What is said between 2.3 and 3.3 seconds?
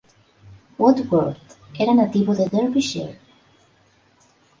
de Derbyshire.